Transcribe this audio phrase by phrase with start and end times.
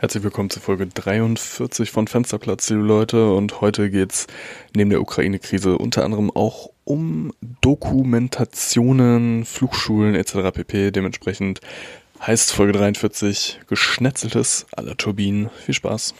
[0.00, 3.34] Herzlich willkommen zu Folge 43 von Fensterplatz, liebe Leute.
[3.34, 4.28] Und heute geht's
[4.74, 10.54] neben der Ukraine-Krise unter anderem auch um Dokumentationen, Flugschulen etc.
[10.54, 10.90] pp.
[10.90, 11.60] Dementsprechend
[12.18, 15.50] heißt Folge 43 Geschnetzeltes aller Turbinen.
[15.66, 16.14] Viel Spaß.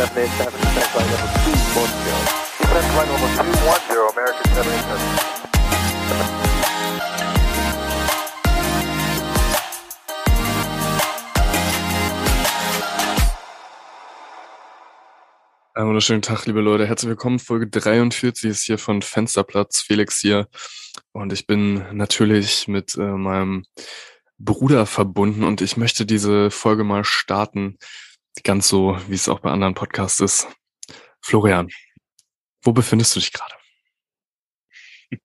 [0.00, 2.16] 787, stand by number 210.
[2.64, 5.40] Stand by number 210, American 787.
[15.74, 16.86] Einen wunderschönen Tag, liebe Leute.
[16.86, 17.38] Herzlich willkommen.
[17.38, 19.82] Folge 43 ist hier von Fensterplatz.
[19.82, 20.48] Felix hier.
[21.12, 23.66] Und ich bin natürlich mit äh, meinem
[24.38, 27.76] Bruder verbunden und ich möchte diese Folge mal starten.
[28.44, 30.48] Ganz so, wie es auch bei anderen Podcasts ist.
[31.20, 31.68] Florian,
[32.62, 33.54] wo befindest du dich gerade?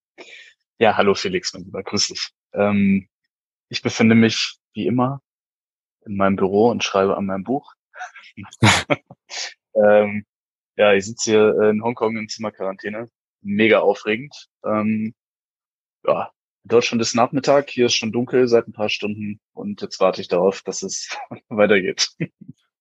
[0.77, 2.31] Ja, hallo Felix, mein Lieber, grüß dich.
[2.51, 3.07] Ähm,
[3.69, 5.21] ich befinde mich wie immer
[6.05, 7.73] in meinem Büro und schreibe an meinem Buch.
[9.73, 10.25] ähm,
[10.75, 13.09] ja, ich sitze hier in Hongkong in Zimmerquarantäne.
[13.41, 14.49] Mega aufregend.
[14.65, 15.15] Ähm,
[16.05, 16.31] ja,
[16.63, 20.19] in Deutschland ist Nachmittag, hier ist schon dunkel seit ein paar Stunden und jetzt warte
[20.19, 21.15] ich darauf, dass es
[21.47, 22.09] weitergeht.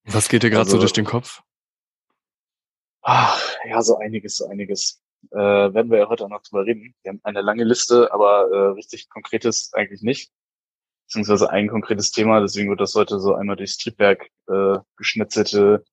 [0.05, 1.42] Was geht dir gerade Also- so durch den Kopf?
[3.02, 3.38] Ach,
[3.69, 5.02] ja, so einiges, so einiges.
[5.30, 6.94] Äh, werden wir ja heute auch noch drüber reden.
[7.02, 10.30] Wir haben eine lange Liste, aber äh, richtig konkretes eigentlich nicht.
[11.06, 15.84] Beziehungsweise ein konkretes Thema, deswegen wird das heute so einmal durchs Triebwerk äh, geschnetzelte,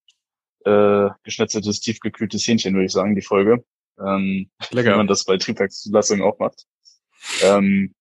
[0.66, 3.64] äh, geschnetzeltes, tiefgekühltes Hähnchen, würde ich sagen, die Folge.
[4.00, 4.96] Ähm, Lecker.
[4.96, 6.66] man das bei Triebwerkszulassungen auch macht.
[7.42, 7.94] Ähm,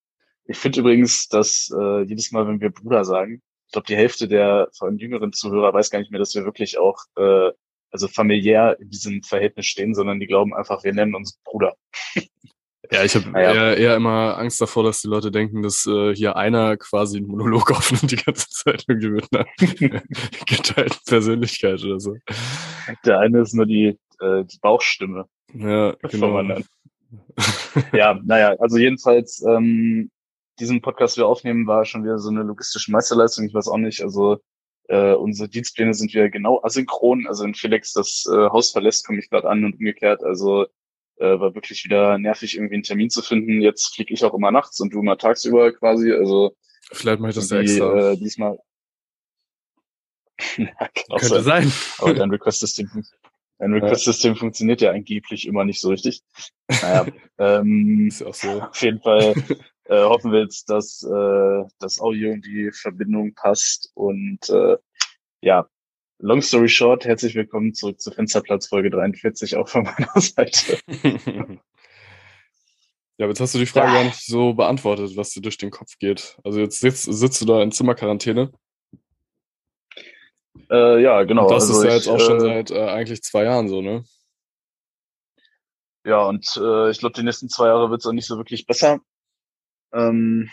[0.45, 4.27] ich finde übrigens, dass äh, jedes Mal, wenn wir Bruder sagen, ich glaube, die Hälfte
[4.27, 7.53] der vor allem jüngeren Zuhörer weiß gar nicht mehr, dass wir wirklich auch äh,
[7.93, 11.77] also familiär in diesem Verhältnis stehen, sondern die glauben einfach, wir nennen uns Bruder.
[12.91, 13.55] Ja, ich habe Naja.
[13.55, 17.29] eher, eher immer Angst davor, dass die Leute denken, dass äh, hier einer quasi einen
[17.29, 19.47] Monolog aufnimmt die ganze Zeit irgendwie mit einer
[20.47, 22.17] geteilten Persönlichkeit oder so.
[23.05, 26.43] Der eine ist nur die, äh, die Bauchstimme Ja, genau.
[27.93, 30.11] Ja, naja, also jedenfalls, ähm,
[30.61, 33.47] diesen Podcast wir aufnehmen, war schon wieder so eine logistische Meisterleistung.
[33.47, 34.39] Ich weiß auch nicht, also
[34.89, 37.27] äh, unsere Dienstpläne sind wieder genau asynchron.
[37.27, 40.23] Also wenn Felix das äh, Haus verlässt, komme ich gerade an und umgekehrt.
[40.23, 40.67] Also
[41.17, 43.61] äh, war wirklich wieder nervig, irgendwie einen Termin zu finden.
[43.61, 46.13] Jetzt fliege ich auch immer nachts und du immer tagsüber quasi.
[46.13, 46.57] Also
[46.93, 48.11] Vielleicht mache ich das ja extra.
[48.13, 48.59] äh, diesmal.
[50.57, 50.67] ja,
[51.09, 51.69] auch Könnte sein.
[51.69, 51.73] sein.
[51.99, 53.05] Aber dein Request-System
[53.61, 56.23] dein Request-System funktioniert ja angeblich immer nicht so richtig.
[56.69, 57.07] Naja,
[57.39, 58.63] ähm, Ist auch so.
[58.63, 59.35] auf jeden Fall
[59.91, 63.91] äh, hoffen wir jetzt, dass äh, das Audio und die Verbindung passt.
[63.95, 64.77] Und äh,
[65.43, 65.69] ja,
[66.19, 70.79] long story short, herzlich willkommen zurück zu Fensterplatz Folge 43, auch von meiner Seite.
[73.19, 73.95] Ja, aber jetzt hast du die Frage Ja.
[73.97, 76.39] gar nicht so beantwortet, was dir durch den Kopf geht.
[76.43, 78.51] Also jetzt sitzt, sitzt du da in Zimmerquarantäne.
[80.71, 81.43] Äh, ja, genau.
[81.43, 83.69] Und das also ist ja ich, jetzt auch schon äh, seit äh, eigentlich zwei Jahren
[83.69, 84.05] so, ne?
[86.07, 88.65] Ja, und äh, ich glaube, die nächsten zwei Jahre wird es auch nicht so wirklich
[88.65, 89.01] besser.
[89.93, 90.51] Ähm,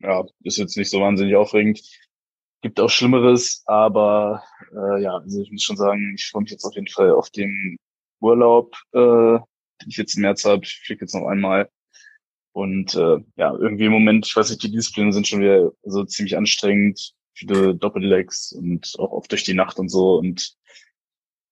[0.00, 1.80] ja, ist jetzt nicht so wahnsinnig aufregend.
[2.62, 6.64] Gibt auch Schlimmeres, aber äh, ja, also ich muss schon sagen, ich freue mich jetzt
[6.64, 7.76] auf jeden Fall auf den
[8.20, 8.98] Urlaub, äh,
[9.38, 10.64] den ich jetzt im März habe.
[10.64, 11.68] Ich fliege jetzt noch einmal.
[12.52, 16.04] Und äh, ja, irgendwie im Moment, ich weiß nicht, die Disziplinen sind schon wieder so
[16.04, 20.18] ziemlich anstrengend, viele Doppellegs und auch oft durch die Nacht und so.
[20.18, 20.54] Und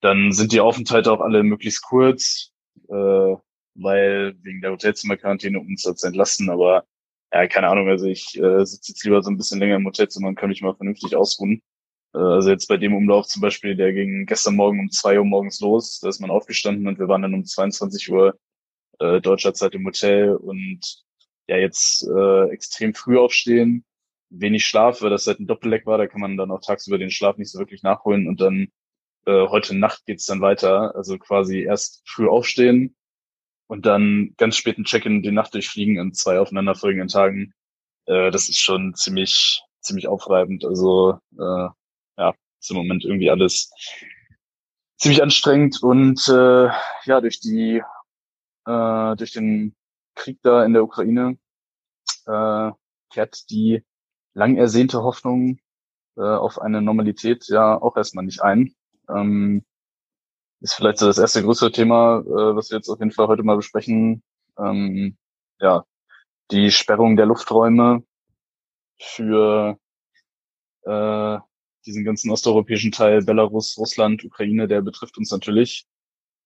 [0.01, 2.53] dann sind die Aufenthalte auch alle möglichst kurz
[2.91, 3.37] äh,
[3.75, 6.85] weil wegen der Hotelzimmerquarantäne um uns zu entlasten, aber
[7.33, 10.29] ja, keine Ahnung, also ich äh, sitze jetzt lieber so ein bisschen länger im Hotelzimmer
[10.29, 11.63] und kann mich mal vernünftig ausruhen.
[12.15, 15.25] Äh, also jetzt bei dem Umlauf zum Beispiel, der ging gestern Morgen um zwei Uhr
[15.25, 18.39] morgens los, da ist man aufgestanden und wir waren dann um 22 Uhr
[19.01, 21.05] äh, deutscher Zeit im Hotel und
[21.49, 23.85] ja, jetzt äh, extrem früh aufstehen,
[24.31, 27.11] wenig Schlaf, weil das halt ein Doppelleck war, da kann man dann auch tagsüber den
[27.11, 28.69] Schlaf nicht so wirklich nachholen und dann
[29.27, 30.95] äh, heute Nacht geht's dann weiter.
[30.97, 32.97] Also quasi erst früh aufstehen
[33.71, 37.55] und dann ganz späten Check-in die Nacht durchfliegen an zwei aufeinanderfolgenden Tagen.
[38.07, 40.65] Äh, das ist schon ziemlich, ziemlich aufreibend.
[40.65, 41.69] Also äh,
[42.19, 43.71] ja, ist im Moment irgendwie alles
[44.99, 46.69] ziemlich anstrengend und äh,
[47.05, 47.81] ja, durch die
[48.67, 49.77] äh, durch den
[50.17, 51.39] Krieg da in der Ukraine
[52.27, 52.73] äh,
[53.13, 53.85] kehrt die
[54.35, 55.61] lang ersehnte Hoffnung
[56.17, 58.75] äh, auf eine Normalität ja auch erstmal nicht ein.
[59.09, 59.65] Ähm,
[60.61, 63.43] ist vielleicht so das erste größere Thema, äh, was wir jetzt auf jeden Fall heute
[63.43, 64.23] mal besprechen.
[64.59, 65.17] Ähm,
[65.61, 65.85] ja,
[66.51, 68.05] die Sperrung der Lufträume
[68.99, 69.79] für
[70.83, 71.39] äh,
[71.87, 75.87] diesen ganzen osteuropäischen Teil, Belarus, Russland, Ukraine, der betrifft uns natürlich.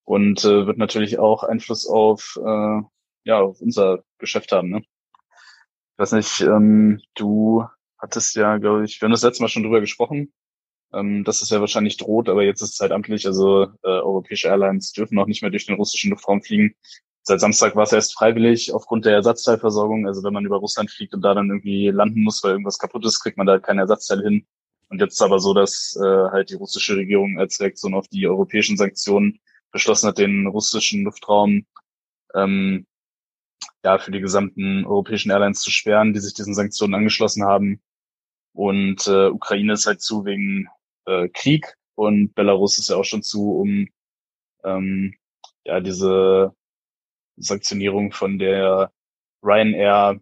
[0.05, 2.81] und äh, wird natürlich auch Einfluss auf, äh,
[3.25, 4.70] ja, auf unser Geschäft haben.
[4.70, 4.78] Ne?
[4.81, 7.64] Ich weiß nicht, ähm, du
[7.99, 10.32] hattest ja, glaube ich, wir haben das letzte Mal schon drüber gesprochen,
[10.94, 14.49] ähm, dass es ja wahrscheinlich droht, aber jetzt ist es halt amtlich, also äh, europäische
[14.49, 16.75] Airlines dürfen auch nicht mehr durch den russischen Luftraum fliegen.
[17.23, 20.06] Seit Samstag war es erst freiwillig aufgrund der Ersatzteilversorgung.
[20.06, 23.05] Also wenn man über Russland fliegt und da dann irgendwie landen muss, weil irgendwas kaputt
[23.06, 24.46] ist, kriegt man da keine Ersatzteile hin.
[24.88, 28.29] Und jetzt ist aber so, dass äh, halt die russische Regierung als Reaktion auf die
[28.29, 29.40] europäischen Sanktionen
[29.73, 31.67] beschlossen hat, den russischen Luftraum
[32.35, 32.87] ähm,
[33.82, 37.81] ja für die gesamten europäischen Airlines zu sperren, die sich diesen Sanktionen angeschlossen haben.
[38.52, 40.69] Und äh, Ukraine ist halt zu wegen
[41.06, 43.88] äh, Krieg und Belarus ist ja auch schon zu, um
[44.64, 45.14] ähm,
[45.64, 46.54] ja diese
[47.36, 48.92] Sanktionierung von der
[49.42, 50.20] Ryanair,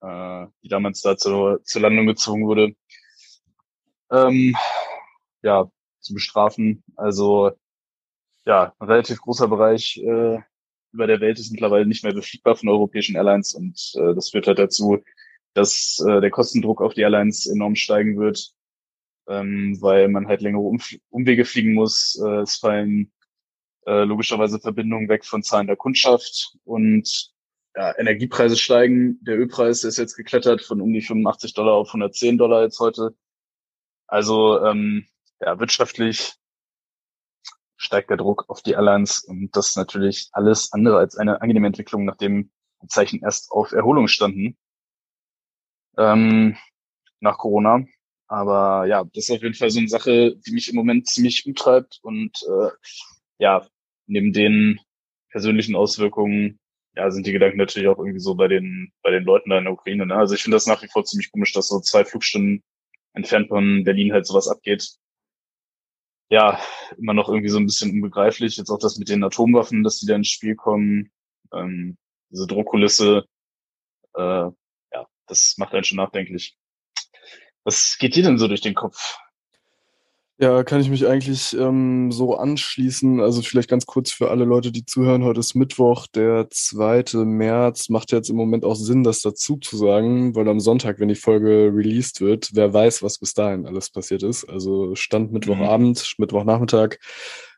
[0.00, 2.74] äh, die damals da zur, zur Landung gezwungen wurde,
[4.10, 4.56] ähm,
[5.42, 5.70] ja,
[6.00, 6.82] zu bestrafen.
[6.96, 7.52] Also
[8.46, 10.38] ja, ein relativ großer Bereich äh,
[10.92, 14.46] über der Welt ist mittlerweile nicht mehr befliegbar von europäischen Airlines und äh, das führt
[14.46, 14.98] halt dazu,
[15.54, 18.52] dass äh, der Kostendruck auf die Airlines enorm steigen wird,
[19.30, 22.20] ähm, weil man halt längere um Umwege fliegen muss.
[22.22, 23.12] Äh, es fallen
[23.86, 27.32] äh, logischerweise Verbindungen weg von Zahlen der Kundschaft und
[27.76, 29.22] ja, Energiepreise steigen.
[29.22, 33.14] Der Ölpreis ist jetzt geklettert von um die 85 Dollar auf 110 Dollar jetzt heute.
[34.08, 35.06] Also ähm,
[35.40, 36.34] ja, wirtschaftlich
[37.76, 41.68] steigt der Druck auf die Airlines und das ist natürlich alles andere als eine angenehme
[41.68, 42.50] Entwicklung, nachdem
[42.88, 44.58] Zeichen erst auf Erholung standen
[45.96, 46.56] ähm,
[47.20, 47.84] nach Corona.
[48.30, 51.44] Aber ja, das ist auf jeden Fall so eine Sache, die mich im Moment ziemlich
[51.46, 52.70] umtreibt und äh,
[53.38, 53.66] ja,
[54.06, 54.78] neben den
[55.30, 56.60] persönlichen Auswirkungen,
[56.94, 59.64] ja, sind die Gedanken natürlich auch irgendwie so bei den, bei den Leuten da in
[59.64, 60.06] der Ukraine.
[60.06, 60.14] Ne?
[60.14, 62.62] Also ich finde das nach wie vor ziemlich komisch, dass so zwei Flugstunden
[63.14, 64.88] entfernt von Berlin halt sowas abgeht.
[66.30, 66.60] Ja,
[66.98, 68.56] immer noch irgendwie so ein bisschen unbegreiflich.
[68.56, 71.10] Jetzt auch das mit den Atomwaffen, dass die da ins Spiel kommen.
[71.52, 71.98] Ähm,
[72.30, 73.24] diese Druckkulisse,
[74.14, 76.56] äh, ja, das macht einen schon nachdenklich.
[77.64, 79.18] Was geht dir denn so durch den Kopf?
[80.42, 83.20] Ja, kann ich mich eigentlich ähm, so anschließen.
[83.20, 85.22] Also vielleicht ganz kurz für alle Leute, die zuhören.
[85.22, 87.26] Heute ist Mittwoch, der 2.
[87.26, 87.90] März.
[87.90, 91.14] Macht jetzt im Moment auch Sinn, das dazu zu sagen, weil am Sonntag, wenn die
[91.14, 94.48] Folge released wird, wer weiß, was bis dahin alles passiert ist.
[94.48, 96.22] Also Stand Mittwochabend, mhm.
[96.22, 96.96] Mittwochnachmittag.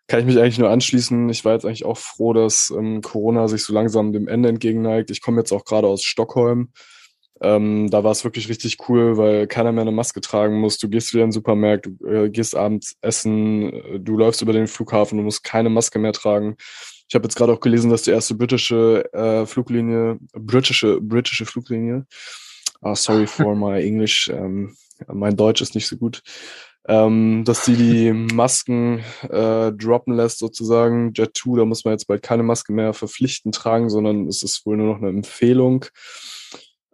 [0.08, 1.28] Kann ich mich eigentlich nur anschließen.
[1.28, 5.12] Ich war jetzt eigentlich auch froh, dass ähm, Corona sich so langsam dem Ende entgegenneigt.
[5.12, 6.72] Ich komme jetzt auch gerade aus Stockholm.
[7.42, 10.78] Ähm, da war es wirklich richtig cool, weil keiner mehr eine Maske tragen muss.
[10.78, 14.52] Du gehst wieder in den Supermarkt, du äh, gehst abends essen, äh, du läufst über
[14.52, 16.56] den Flughafen, du musst keine Maske mehr tragen.
[17.08, 22.06] Ich habe jetzt gerade auch gelesen, dass die erste britische äh, Fluglinie, britische, britische Fluglinie,
[22.80, 24.76] oh, sorry for my English, ähm,
[25.08, 26.22] mein Deutsch ist nicht so gut,
[26.86, 31.12] ähm, dass die die Masken äh, droppen lässt sozusagen.
[31.12, 34.64] Jet 2, da muss man jetzt bald keine Maske mehr verpflichtend tragen, sondern es ist
[34.64, 35.86] wohl nur noch eine Empfehlung.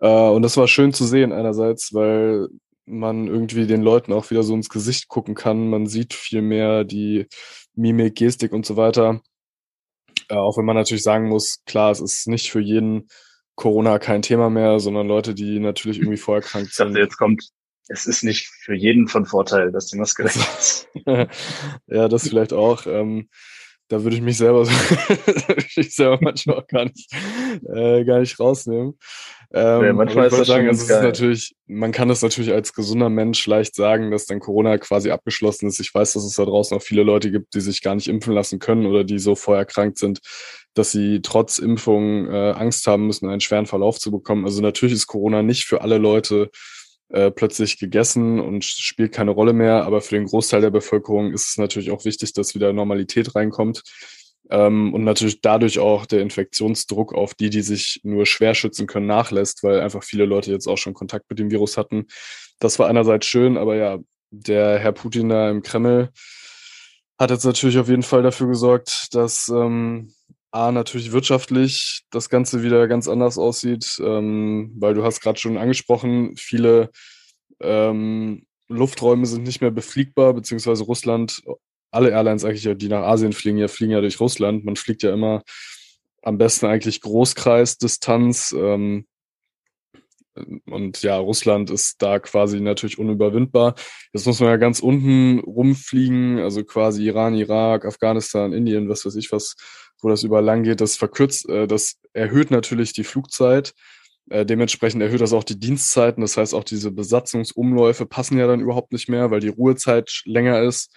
[0.01, 2.49] Äh, und das war schön zu sehen einerseits, weil
[2.87, 5.69] man irgendwie den Leuten auch wieder so ins Gesicht gucken kann.
[5.69, 7.27] Man sieht viel mehr die
[7.75, 9.21] Mimik, Gestik und so weiter.
[10.29, 13.09] Äh, auch wenn man natürlich sagen muss, klar, es ist nicht für jeden
[13.55, 16.89] Corona kein Thema mehr, sondern Leute, die natürlich irgendwie vorher krank sind.
[16.89, 17.49] Ich dachte, jetzt kommt,
[17.89, 20.89] es ist nicht für jeden von Vorteil, dass die Maske weg ist.
[21.87, 22.87] ja, das vielleicht auch.
[22.87, 23.29] Ähm,
[23.89, 24.69] da würde ich mich selber,
[25.77, 27.11] ich selber manchmal auch gar nicht,
[27.75, 28.99] äh, gar nicht rausnehmen.
[29.51, 33.09] Ähm, ja, manchmal ist das sagen, also ist natürlich, man kann es natürlich als gesunder
[33.09, 35.81] Mensch leicht sagen, dass dann Corona quasi abgeschlossen ist.
[35.81, 38.35] Ich weiß, dass es da draußen auch viele Leute gibt, die sich gar nicht impfen
[38.35, 40.21] lassen können oder die so vorher erkrankt sind,
[40.75, 44.45] dass sie trotz Impfung äh, Angst haben müssen, einen schweren Verlauf zu bekommen.
[44.45, 46.51] Also natürlich ist Corona nicht für alle Leute
[47.11, 49.85] äh, plötzlich gegessen und spielt keine Rolle mehr.
[49.85, 53.83] Aber für den Großteil der Bevölkerung ist es natürlich auch wichtig, dass wieder Normalität reinkommt.
[54.51, 59.07] Ähm, und natürlich dadurch auch der Infektionsdruck auf die, die sich nur schwer schützen können,
[59.07, 62.07] nachlässt, weil einfach viele Leute jetzt auch schon Kontakt mit dem Virus hatten.
[62.59, 63.99] Das war einerseits schön, aber ja,
[64.31, 66.11] der Herr Putin da im Kreml
[67.19, 70.13] hat jetzt natürlich auf jeden Fall dafür gesorgt, dass ähm,
[70.51, 75.59] A, natürlich wirtschaftlich das Ganze wieder ganz anders aussieht, ähm, weil du hast gerade schon
[75.59, 76.91] angesprochen, viele
[77.61, 81.43] ähm, Lufträume sind nicht mehr befliegbar, beziehungsweise Russland,
[81.91, 84.65] alle Airlines eigentlich, die nach Asien fliegen, ja, fliegen ja durch Russland.
[84.65, 85.43] Man fliegt ja immer
[86.23, 88.55] am besten eigentlich Großkreisdistanz.
[88.57, 89.07] Ähm,
[90.67, 93.75] und ja, Russland ist da quasi natürlich unüberwindbar.
[94.13, 99.17] Jetzt muss man ja ganz unten rumfliegen, also quasi Iran, Irak, Afghanistan, Indien, was weiß
[99.17, 99.57] ich was
[100.01, 103.73] wo das überall lang geht, das verkürzt, äh, das erhöht natürlich die Flugzeit.
[104.31, 106.21] Äh, dementsprechend erhöht das auch die Dienstzeiten.
[106.21, 110.63] Das heißt, auch diese Besatzungsumläufe passen ja dann überhaupt nicht mehr, weil die Ruhezeit länger
[110.63, 110.93] ist.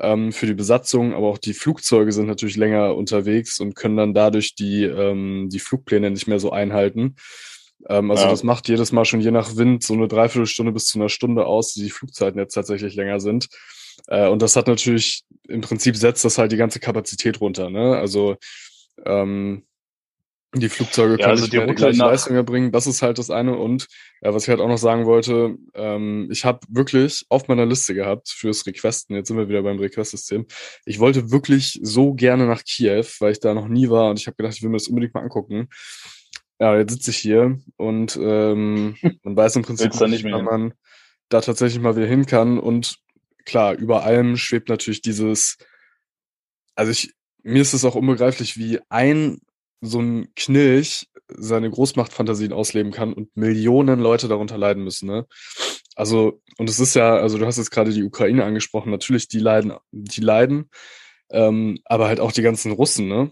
[0.00, 4.14] ähm, für die Besatzung, aber auch die Flugzeuge sind natürlich länger unterwegs und können dann
[4.14, 7.16] dadurch die, ähm, die Flugpläne nicht mehr so einhalten.
[7.88, 8.30] Ähm, also ja.
[8.30, 11.46] das macht jedes Mal schon je nach Wind so eine Dreiviertelstunde bis zu einer Stunde
[11.46, 13.48] aus, die die Flugzeiten jetzt tatsächlich länger sind.
[14.06, 17.70] Äh, und das hat natürlich, im Prinzip setzt das halt die ganze Kapazität runter.
[17.70, 17.96] Ne?
[17.96, 18.36] Also
[19.04, 19.64] ähm,
[20.54, 22.72] die Flugzeuge können ja, also nicht die mehr die gleiche Leistung erbringen.
[22.72, 23.56] Das ist halt das eine.
[23.58, 23.86] Und
[24.22, 27.94] ja, was ich halt auch noch sagen wollte, ähm, ich habe wirklich auf meiner Liste
[27.94, 30.46] gehabt fürs Requesten, jetzt sind wir wieder beim Request-System,
[30.86, 34.26] ich wollte wirklich so gerne nach Kiew, weil ich da noch nie war und ich
[34.26, 35.68] habe gedacht, ich will mir das unbedingt mal angucken.
[36.58, 40.74] Ja, jetzt sitze ich hier und ähm, man weiß im Prinzip nicht, wann man
[41.28, 42.58] da tatsächlich mal wieder hin kann.
[42.58, 42.96] Und
[43.48, 45.56] klar, über allem schwebt natürlich dieses,
[46.76, 49.40] also ich, mir ist es auch unbegreiflich, wie ein
[49.80, 55.06] so ein Knilch seine Großmachtfantasien ausleben kann und Millionen Leute darunter leiden müssen.
[55.06, 55.26] Ne?
[55.94, 59.40] Also, und es ist ja, also du hast jetzt gerade die Ukraine angesprochen, natürlich, die
[59.40, 60.70] leiden, die leiden,
[61.30, 63.30] ähm, aber halt auch die ganzen Russen, ne?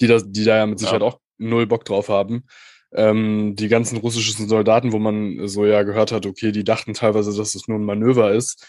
[0.00, 1.06] Die da, die da ja mit Sicherheit ja.
[1.06, 2.44] auch null Bock drauf haben.
[2.96, 7.36] Ähm, die ganzen russischen Soldaten, wo man so ja gehört hat, okay, die dachten teilweise,
[7.36, 8.66] dass es nur ein Manöver ist.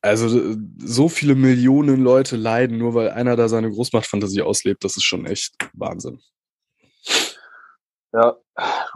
[0.00, 5.04] Also so viele Millionen Leute leiden, nur weil einer da seine Großmachtfantasie auslebt, das ist
[5.04, 6.20] schon echt Wahnsinn.
[8.12, 8.36] Ja,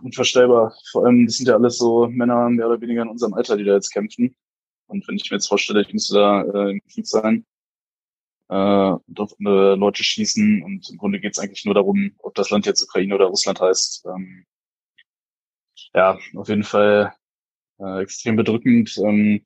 [0.03, 0.75] unvorstellbar.
[0.91, 3.65] Vor allem, das sind ja alles so Männer mehr oder weniger in unserem Alter, die
[3.65, 4.35] da jetzt kämpfen.
[4.89, 7.47] Und wenn ich mir jetzt vorstelle, ich müsste da äh, im Krieg sein,
[8.49, 10.63] äh, und auf äh, Leute schießen.
[10.63, 13.61] Und im Grunde geht es eigentlich nur darum, ob das Land jetzt Ukraine oder Russland
[13.61, 14.07] heißt.
[14.07, 14.47] Ähm,
[15.97, 17.15] ja, auf jeden Fall
[17.79, 18.97] äh, extrem bedrückend.
[18.99, 19.43] Ähm,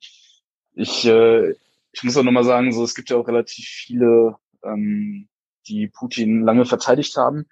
[0.73, 1.51] ich, äh,
[1.93, 5.29] ich muss auch nochmal sagen, so es gibt ja auch relativ viele, ähm,
[5.67, 7.47] die Putin lange verteidigt haben.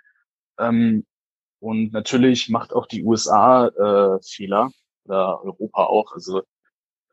[0.60, 1.06] Ähm,
[1.60, 4.72] und natürlich macht auch die USA äh, Fehler
[5.06, 6.14] oder Europa auch.
[6.14, 6.40] Also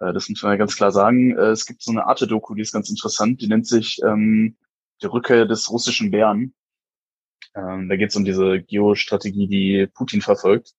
[0.01, 1.37] äh, das muss man ja ganz klar sagen.
[1.37, 3.41] Äh, es gibt so eine Arte-Doku, die ist ganz interessant.
[3.43, 4.57] Die nennt sich ähm,
[5.03, 6.55] Die Rückkehr des russischen Bären.
[7.55, 10.75] Ähm, da geht es um diese Geostrategie, die Putin verfolgt.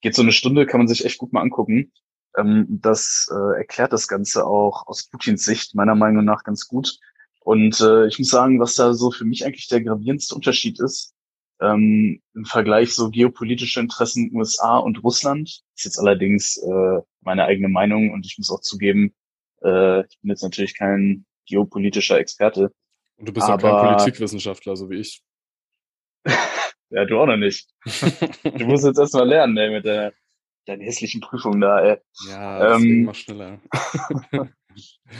[0.00, 1.92] Geht so eine Stunde, kann man sich echt gut mal angucken.
[2.36, 6.98] Ähm, das äh, erklärt das Ganze auch aus Putins Sicht meiner Meinung nach ganz gut.
[7.40, 11.14] Und äh, ich muss sagen, was da so für mich eigentlich der gravierendste Unterschied ist,
[11.60, 15.62] ähm, im Vergleich so geopolitische Interessen USA und Russland.
[15.74, 19.14] ist jetzt allerdings äh, meine eigene Meinung und ich muss auch zugeben,
[19.62, 22.72] äh, ich bin jetzt natürlich kein geopolitischer Experte.
[23.16, 25.22] Und du bist aber, auch kein Politikwissenschaftler, so wie ich.
[26.90, 27.68] ja, du auch noch nicht.
[28.44, 30.12] du musst jetzt erstmal lernen, ey, mit der,
[30.66, 31.98] deinen hässlichen Prüfungen da, ey.
[32.28, 33.60] Ja, ähm, mach schneller.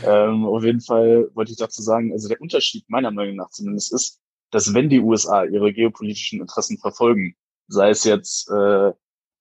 [0.04, 3.92] ähm, auf jeden Fall wollte ich dazu sagen, also der Unterschied meiner Meinung nach zumindest
[3.92, 4.20] ist,
[4.50, 7.36] dass wenn die USA ihre geopolitischen Interessen verfolgen,
[7.68, 8.92] sei es jetzt äh,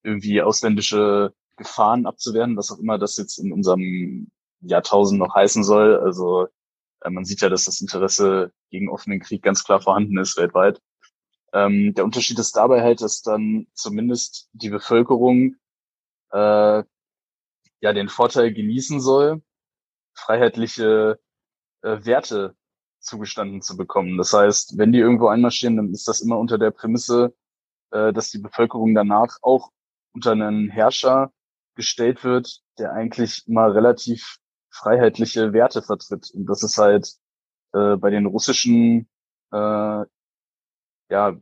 [0.03, 4.29] irgendwie ausländische Gefahren abzuwehren, was auch immer das jetzt in unserem
[4.61, 5.97] Jahrtausend noch heißen soll.
[5.97, 6.47] Also
[7.01, 10.81] äh, man sieht ja, dass das Interesse gegen offenen Krieg ganz klar vorhanden ist weltweit.
[11.55, 15.55] Ähm, der Unterschied ist dabei halt, dass dann zumindest die Bevölkerung
[16.31, 16.83] äh,
[17.81, 19.41] ja den Vorteil genießen soll,
[20.13, 21.17] freiheitliche
[21.81, 22.57] äh, Werte
[22.99, 24.17] zugestanden zu bekommen.
[24.17, 27.33] Das heißt, wenn die irgendwo einmarschieren, dann ist das immer unter der Prämisse,
[27.91, 29.71] äh, dass die Bevölkerung danach auch
[30.13, 31.31] unter einen Herrscher
[31.75, 36.31] gestellt wird, der eigentlich mal relativ freiheitliche Werte vertritt.
[36.33, 37.13] Und das ist halt
[37.73, 39.07] äh, bei den russischen
[39.53, 40.05] äh,
[41.09, 41.37] ja,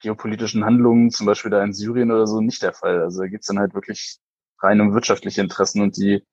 [0.00, 3.02] geopolitischen Handlungen, zum Beispiel da in Syrien oder so, nicht der Fall.
[3.02, 4.18] Also da geht's dann halt wirklich
[4.60, 6.24] rein um wirtschaftliche Interessen und die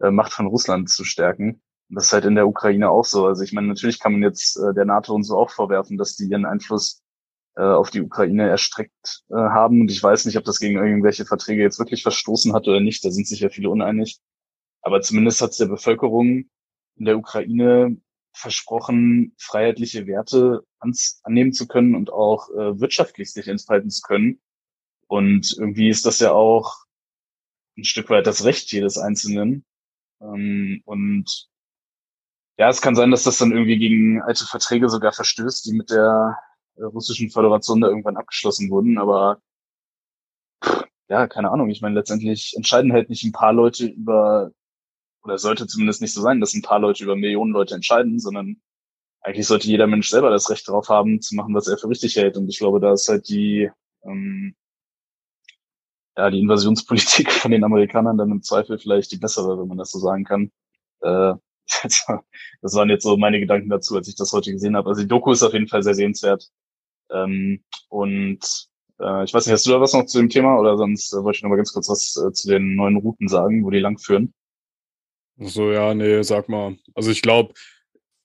[0.00, 1.62] äh, Macht von Russland zu stärken.
[1.88, 3.26] Und das ist halt in der Ukraine auch so.
[3.26, 6.16] Also ich meine, natürlich kann man jetzt äh, der NATO und so auch vorwerfen, dass
[6.16, 7.02] die ihren Einfluss
[7.56, 9.80] äh, auf die Ukraine erstreckt äh, haben.
[9.82, 13.04] Und ich weiß nicht, ob das gegen irgendwelche Verträge jetzt wirklich verstoßen hat oder nicht.
[13.04, 14.20] Da sind sich ja viele uneinig.
[14.82, 16.48] Aber zumindest hat es der Bevölkerung
[16.96, 17.96] in der Ukraine
[18.32, 20.64] versprochen, freiheitliche Werte
[21.22, 24.40] annehmen zu können und auch äh, wirtschaftlich sich entfalten zu können.
[25.08, 26.84] Und irgendwie ist das ja auch
[27.76, 29.64] ein Stück weit das Recht jedes Einzelnen.
[30.20, 31.48] Ähm, und
[32.58, 35.90] ja, es kann sein, dass das dann irgendwie gegen alte Verträge sogar verstößt, die mit
[35.90, 36.38] der
[36.76, 38.98] äh, russischen Föderation da irgendwann abgeschlossen wurden.
[38.98, 39.40] Aber
[41.08, 41.70] ja, keine Ahnung.
[41.70, 44.52] Ich meine, letztendlich entscheiden halt nicht ein paar Leute über,
[45.22, 48.60] oder sollte zumindest nicht so sein, dass ein paar Leute über Millionen Leute entscheiden, sondern
[49.22, 52.16] eigentlich sollte jeder Mensch selber das Recht darauf haben, zu machen, was er für richtig
[52.16, 52.36] hält.
[52.36, 53.70] Und ich glaube, da ist halt die,
[54.04, 54.54] ähm,
[56.16, 59.90] ja, die Invasionspolitik von den Amerikanern dann im Zweifel vielleicht die bessere, wenn man das
[59.90, 60.50] so sagen kann.
[61.00, 61.34] Äh,
[62.62, 64.88] das waren jetzt so meine Gedanken dazu, als ich das heute gesehen habe.
[64.88, 66.48] Also die Doku ist auf jeden Fall sehr sehenswert.
[67.10, 68.68] Ähm, und
[69.00, 71.22] äh, ich weiß nicht, hast du da was noch zu dem Thema oder sonst äh,
[71.22, 73.80] wollte ich noch mal ganz kurz was äh, zu den neuen Routen sagen, wo die
[73.80, 74.34] langführen.
[75.42, 76.76] So, ja, nee, sag mal.
[76.94, 77.54] Also ich glaube,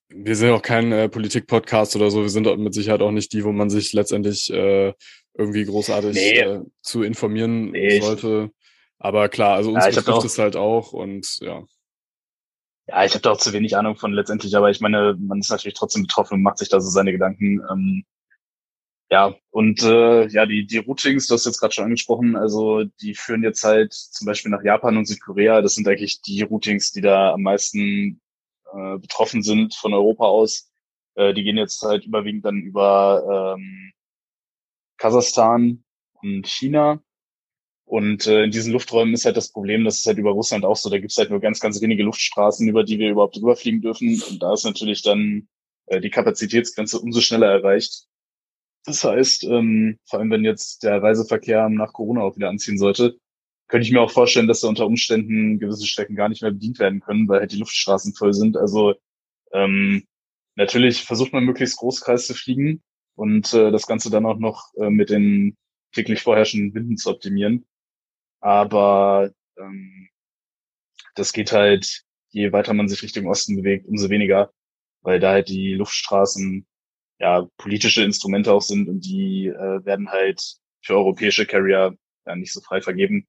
[0.09, 2.21] Wir sind auch kein äh, Politik-Podcast oder so.
[2.21, 4.93] Wir sind mit Sicherheit auch nicht die, wo man sich letztendlich äh,
[5.33, 6.39] irgendwie großartig nee.
[6.39, 8.51] äh, zu informieren nee, sollte.
[8.99, 11.63] Aber klar, also uns ja, betrifft es halt auch und ja.
[12.87, 15.49] Ja, ich habe da auch zu wenig Ahnung von letztendlich, aber ich meine, man ist
[15.49, 17.61] natürlich trotzdem betroffen und macht sich da so seine Gedanken.
[17.71, 18.05] Ähm,
[19.11, 23.13] ja, und äh, ja, die, die Routings, du hast jetzt gerade schon angesprochen, also die
[23.13, 25.61] führen jetzt halt zum Beispiel nach Japan und Südkorea.
[25.61, 28.19] Das sind eigentlich die Routings, die da am meisten
[28.73, 30.71] äh, betroffen sind von Europa aus.
[31.15, 33.93] Äh, die gehen jetzt halt überwiegend dann über ähm,
[34.97, 35.83] Kasachstan
[36.21, 37.01] und China.
[37.85, 40.75] Und äh, in diesen Lufträumen ist halt das Problem, das ist halt über Russland auch
[40.75, 40.89] so.
[40.89, 44.21] Da gibt's halt nur ganz, ganz wenige Luftstraßen, über die wir überhaupt drüber fliegen dürfen.
[44.29, 45.47] Und da ist natürlich dann
[45.85, 48.07] äh, die Kapazitätsgrenze umso schneller erreicht.
[48.85, 53.17] Das heißt, ähm, vor allem wenn jetzt der Reiseverkehr nach Corona auch wieder anziehen sollte,
[53.67, 56.79] könnte ich mir auch vorstellen, dass da unter Umständen gewisse Strecken gar nicht mehr bedient
[56.79, 58.57] werden können, weil halt die Luftstraßen voll sind.
[58.57, 58.95] Also
[59.53, 60.05] ähm,
[60.55, 62.83] natürlich versucht man möglichst Großkreis zu fliegen
[63.15, 65.57] und äh, das Ganze dann auch noch äh, mit den
[65.93, 67.65] täglich vorherrschenden Winden zu optimieren.
[68.39, 70.09] Aber ähm,
[71.15, 74.51] das geht halt, je weiter man sich Richtung Osten bewegt, umso weniger,
[75.01, 76.67] weil da halt die Luftstraßen
[77.19, 81.95] ja politische Instrumente auch sind und die äh, werden halt für europäische Carrier
[82.25, 83.27] ja nicht so frei vergeben.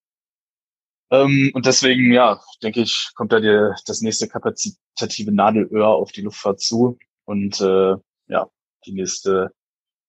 [1.11, 6.23] Ähm, und deswegen, ja, denke ich, kommt da dir das nächste kapazitative Nadelöhr auf die
[6.23, 7.95] Luftfahrt zu und äh,
[8.29, 8.51] ja,
[8.87, 9.53] die nächste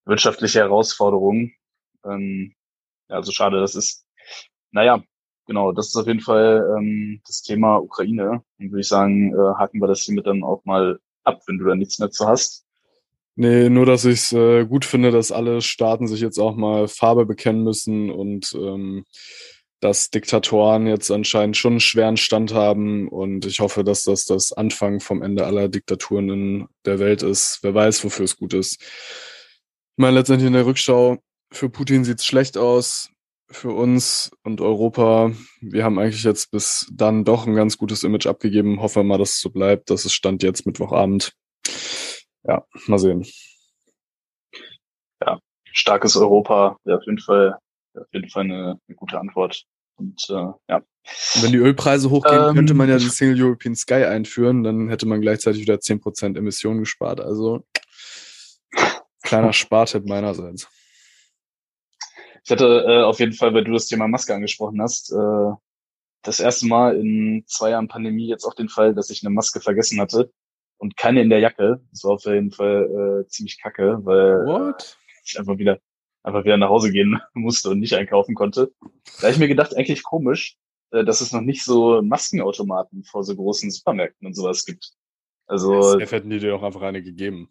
[0.06, 1.52] wirtschaftliche Herausforderung.
[2.06, 2.56] Ähm,
[3.10, 4.06] ja, so schade das ist.
[4.72, 5.04] Naja,
[5.46, 8.44] genau, das ist auf jeden Fall ähm, das Thema Ukraine.
[8.60, 11.66] Und würde ich sagen, äh, haken wir das hiermit dann auch mal ab, wenn du
[11.66, 12.67] da nichts mehr zu hast.
[13.40, 16.88] Nee, nur dass ich es äh, gut finde, dass alle Staaten sich jetzt auch mal
[16.88, 19.06] Farbe bekennen müssen und ähm,
[19.80, 24.54] dass Diktatoren jetzt anscheinend schon einen schweren Stand haben und ich hoffe, dass das das
[24.54, 27.60] Anfang vom Ende aller Diktaturen in der Welt ist.
[27.62, 28.82] Wer weiß, wofür es gut ist.
[28.82, 31.20] Ich meine, letztendlich in der Rückschau,
[31.52, 33.12] für Putin sieht es schlecht aus,
[33.52, 35.32] für uns und Europa.
[35.62, 38.82] Wir haben eigentlich jetzt bis dann doch ein ganz gutes Image abgegeben.
[38.82, 39.92] Hoffen wir mal, dass es so bleibt.
[39.92, 41.34] Das ist Stand jetzt Mittwochabend.
[42.48, 43.26] Ja, mal sehen.
[45.22, 45.40] Ja,
[45.72, 47.60] starkes Europa wäre auf jeden Fall
[48.00, 49.64] auf jeden Fall eine, eine gute Antwort.
[49.96, 50.84] Und äh, ja.
[51.42, 55.08] Wenn die Ölpreise hochgehen, ähm, könnte man ja die Single European Sky einführen, dann hätte
[55.08, 57.20] man gleichzeitig wieder 10% Emissionen gespart.
[57.20, 57.66] Also
[59.24, 60.68] kleiner Spartipp meinerseits.
[62.44, 65.52] Ich hatte äh, auf jeden Fall, weil du das Thema Maske angesprochen hast, äh,
[66.22, 69.60] das erste Mal in zwei Jahren Pandemie jetzt auch den Fall, dass ich eine Maske
[69.60, 70.32] vergessen hatte
[70.78, 71.82] und keine in der Jacke.
[71.92, 74.98] Das war auf jeden Fall äh, ziemlich kacke, weil What?
[75.24, 75.80] ich einfach wieder
[76.28, 78.72] einfach wieder nach Hause gehen musste und nicht einkaufen konnte.
[79.18, 80.58] Da habe ich mir gedacht, eigentlich komisch,
[80.92, 84.92] äh, dass es noch nicht so Maskenautomaten vor so großen Supermärkten und sowas gibt.
[85.48, 85.98] Also.
[85.98, 87.50] Das hätten die dir auch einfach eine gegeben.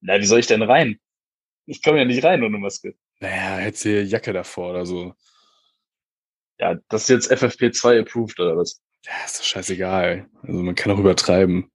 [0.00, 1.00] Na, wie soll ich denn rein?
[1.66, 2.94] Ich komme ja nicht rein ohne Maske.
[3.20, 5.14] Naja, hättest du Jacke davor oder so.
[6.58, 8.82] Ja, das ist jetzt FFP2 approved oder was?
[9.06, 10.28] Ja, ist doch scheißegal.
[10.42, 11.70] Also man kann auch übertreiben.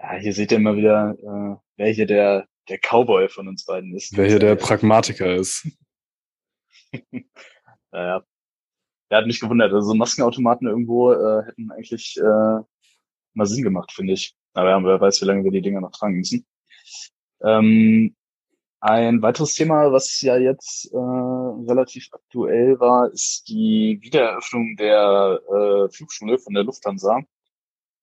[0.00, 3.94] Ja, hier seht ihr mal wieder, äh, wer hier der der Cowboy von uns beiden
[3.94, 4.16] ist.
[4.16, 5.66] Wer hier der Pragmatiker ist.
[7.90, 8.22] naja.
[9.10, 9.72] Er hat mich gewundert.
[9.72, 12.60] Also Maskenautomaten irgendwo äh, hätten eigentlich äh,
[13.34, 14.36] mal Sinn gemacht, finde ich.
[14.52, 16.46] Aber ja, wer weiß, wie lange wir die Dinger noch tragen müssen.
[17.42, 18.14] Ähm,
[18.80, 25.88] ein weiteres Thema, was ja jetzt äh, relativ aktuell war, ist die Wiedereröffnung der äh,
[25.90, 27.22] Flugschule von der Lufthansa.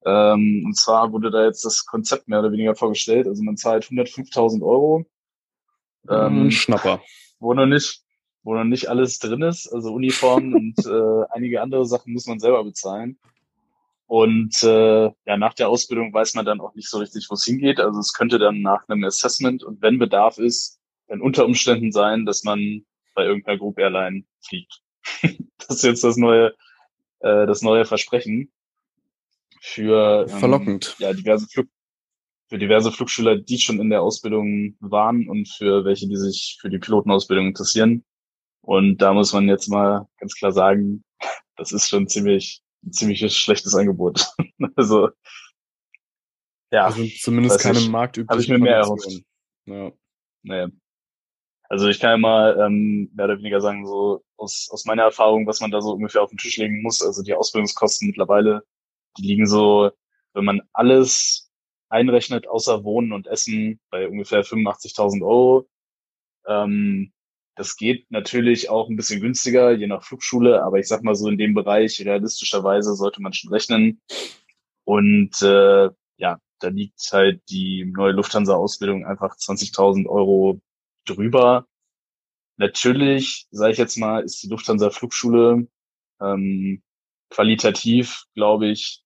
[0.06, 3.28] Ähm, und zwar wurde da jetzt das Konzept mehr oder weniger vorgestellt.
[3.28, 5.06] Also man zahlt 105.000 Euro.
[6.08, 7.02] Ähm, Schnapper.
[7.39, 8.04] Wo noch nicht,
[8.44, 9.68] wo noch nicht alles drin ist.
[9.68, 13.18] Also Uniformen und äh, einige andere Sachen muss man selber bezahlen.
[14.08, 17.44] Und äh, ja, nach der Ausbildung weiß man dann auch nicht so richtig, wo es
[17.44, 17.80] hingeht.
[17.80, 22.26] Also es könnte dann nach einem Assessment und wenn Bedarf ist, dann unter Umständen sein,
[22.26, 24.82] dass man bei irgendeiner Group Airline fliegt.
[25.58, 26.54] das ist jetzt das neue,
[27.22, 28.52] äh, das neue Versprechen
[29.65, 30.95] für ähm, verlockend.
[30.99, 31.67] Ja, diverse Flug
[32.47, 36.69] für diverse Flugschüler, die schon in der Ausbildung waren und für welche, die sich für
[36.69, 38.06] die Pilotenausbildung interessieren.
[38.62, 41.04] Und da muss man jetzt mal ganz klar sagen,
[41.56, 44.28] das ist schon ziemlich ein ziemlich schlechtes Angebot.
[44.75, 45.10] also
[46.71, 49.23] ja, also zumindest keine marktübliche Habe ich mir mehr erhofft.
[49.65, 49.91] Ja.
[50.43, 50.67] Naja.
[51.67, 55.47] Also ich kann ja mal ähm, mehr oder weniger sagen, so aus, aus meiner Erfahrung,
[55.47, 57.01] was man da so ungefähr auf den Tisch legen muss.
[57.01, 58.63] Also die Ausbildungskosten mittlerweile
[59.17, 59.91] die liegen so,
[60.34, 61.51] wenn man alles
[61.89, 65.67] einrechnet, außer Wohnen und Essen, bei ungefähr 85.000 Euro.
[66.47, 67.13] Ähm,
[67.56, 71.30] das geht natürlich auch ein bisschen günstiger, je nach Flugschule, aber ich sag mal so
[71.30, 74.01] in dem Bereich, realistischerweise sollte man schon rechnen.
[74.84, 80.62] Und äh, ja, da liegt halt die neue Lufthansa-Ausbildung einfach 20.000 Euro
[81.06, 81.65] drüber.
[82.58, 85.67] Natürlich, sage ich jetzt mal, ist die Lufthansa Flugschule
[86.21, 86.84] ähm,
[87.30, 89.05] qualitativ, glaube ich,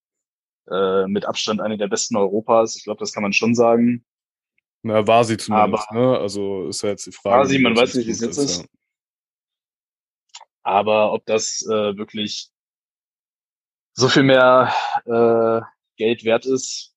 [0.72, 2.76] äh, mit Abstand eine der besten Europas.
[2.76, 4.06] Ich glaube, das kann man schon sagen.
[4.82, 6.18] Na, war sie zumindest, aber, ne?
[6.20, 7.38] Also ist ja jetzt die Frage.
[7.38, 8.62] War sie, man weiß nicht, wie es jetzt ist.
[8.62, 8.68] Ja.
[10.64, 12.50] Aber ob das äh, wirklich
[13.94, 14.74] so viel mehr
[15.06, 15.62] äh,
[15.98, 16.96] Geld wert ist,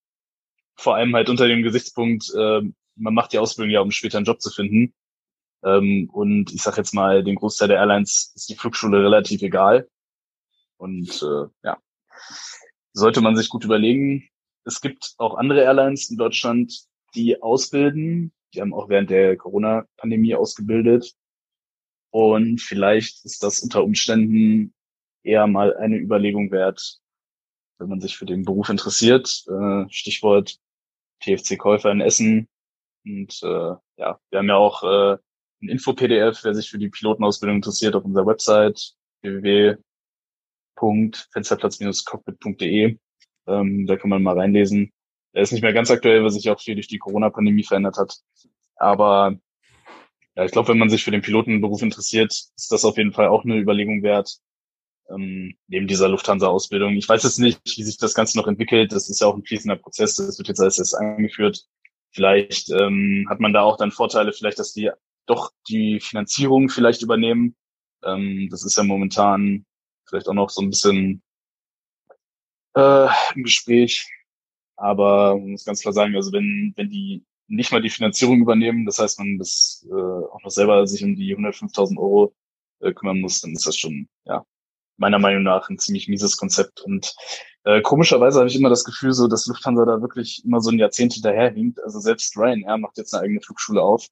[0.76, 2.62] vor allem halt unter dem Gesichtspunkt, äh,
[2.96, 4.94] man macht die Ausbildung ja, um später einen Job zu finden.
[5.64, 9.88] Ähm, und ich sage jetzt mal, den Großteil der Airlines ist die Flugschule relativ egal.
[10.76, 11.78] Und äh, ja,
[12.92, 14.28] sollte man sich gut überlegen.
[14.64, 18.32] Es gibt auch andere Airlines in Deutschland, die ausbilden.
[18.54, 21.14] Die haben auch während der Corona-Pandemie ausgebildet.
[22.10, 24.74] Und vielleicht ist das unter Umständen
[25.22, 26.98] eher mal eine Überlegung wert,
[27.78, 29.44] wenn man sich für den Beruf interessiert.
[29.48, 30.58] Äh, Stichwort
[31.20, 32.48] TFC-Käufer in Essen.
[33.04, 35.18] Und äh, ja, wir haben ja auch äh,
[35.62, 38.94] ein Info-PDF, wer sich für die Pilotenausbildung interessiert, auf unserer Website
[40.82, 42.98] www.fensterplatz-cockpit.de.
[43.46, 44.92] Ähm, da kann man mal reinlesen.
[45.32, 48.18] Er ist nicht mehr ganz aktuell, weil sich auch viel durch die Corona-Pandemie verändert hat.
[48.76, 49.38] Aber
[50.36, 53.28] ja, ich glaube, wenn man sich für den Pilotenberuf interessiert, ist das auf jeden Fall
[53.28, 54.38] auch eine Überlegung wert,
[55.10, 56.96] ähm, neben dieser Lufthansa-Ausbildung.
[56.96, 58.92] Ich weiß jetzt nicht, wie sich das Ganze noch entwickelt.
[58.92, 60.16] Das ist ja auch ein fließender Prozess.
[60.16, 61.66] Das wird jetzt alles erst eingeführt.
[62.10, 64.90] Vielleicht ähm, hat man da auch dann Vorteile, vielleicht, dass die
[65.26, 67.56] doch die Finanzierung vielleicht übernehmen.
[68.04, 69.64] Ähm, das ist ja momentan
[70.12, 71.22] vielleicht auch noch so ein bisschen
[72.76, 74.08] äh, im Gespräch.
[74.76, 78.98] Aber muss ganz klar sagen, also wenn, wenn die nicht mal die Finanzierung übernehmen, das
[78.98, 82.34] heißt, man das äh, auch noch selber sich um die 105.000 Euro
[82.80, 84.44] äh, kümmern muss, dann ist das schon, ja,
[84.98, 86.80] meiner Meinung nach ein ziemlich mieses Konzept.
[86.82, 87.14] Und
[87.64, 90.78] äh, komischerweise habe ich immer das Gefühl, so dass Lufthansa da wirklich immer so ein
[90.78, 91.82] Jahrzehnt hinterherhinkt.
[91.82, 94.06] Also selbst Ryanair macht jetzt eine eigene Flugschule auf,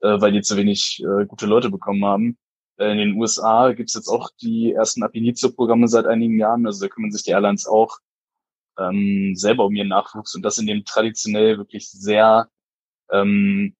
[0.00, 2.38] äh, weil die zu wenig äh, gute Leute bekommen haben.
[2.78, 6.66] Äh, in den USA gibt's jetzt auch die ersten Apinizio-Programme seit einigen Jahren.
[6.66, 7.98] Also da kümmern sich die Airlines auch
[8.78, 12.48] ähm, selber um ihren Nachwuchs und das in dem traditionell wirklich sehr
[13.10, 13.76] ähm,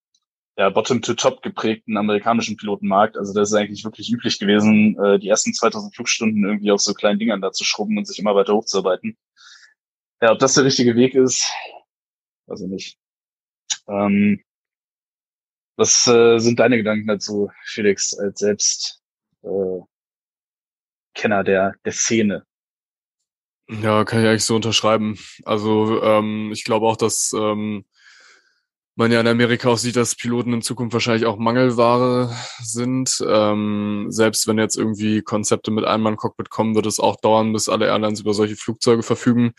[0.57, 3.17] ja, Bottom-to-Top geprägten amerikanischen Pilotenmarkt.
[3.17, 6.95] Also das ist eigentlich wirklich üblich gewesen, äh, die ersten 2000 Flugstunden irgendwie auf so
[6.95, 9.17] kleinen Dingern da zu schrubben und sich immer weiter hochzuarbeiten.
[10.21, 11.51] Ja, ob das der richtige Weg ist,
[12.47, 12.99] weiß ich nicht.
[13.89, 14.43] Ähm,
[15.77, 19.01] was äh, sind deine Gedanken dazu, Felix, als selbst
[19.43, 19.81] äh,
[21.15, 22.45] Kenner der, der Szene?
[23.69, 25.19] Ja, kann ich eigentlich so unterschreiben.
[25.45, 27.85] Also ähm, ich glaube auch, dass ähm,
[28.97, 33.25] man ja in Amerika auch sieht, dass Piloten in Zukunft wahrscheinlich auch Mangelware sind.
[33.27, 37.87] Ähm, selbst wenn jetzt irgendwie Konzepte mit Einmann-Cockpit kommen, wird es auch dauern, bis alle
[37.87, 39.55] Airlines über solche Flugzeuge verfügen.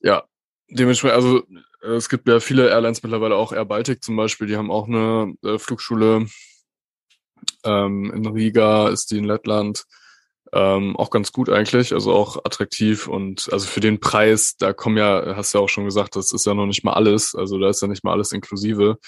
[0.00, 0.24] Ja,
[0.68, 1.42] dementsprechend, also
[1.94, 5.34] es gibt ja viele Airlines mittlerweile auch Air Baltic zum Beispiel, die haben auch eine
[5.44, 6.26] äh, Flugschule.
[7.64, 9.84] Ähm, in Riga ist die in Lettland.
[10.52, 14.96] Ähm, auch ganz gut eigentlich, also auch attraktiv und also für den Preis, da kommen
[14.96, 17.58] ja, hast du ja auch schon gesagt, das ist ja noch nicht mal alles, also
[17.58, 18.98] da ist ja nicht mal alles inklusive.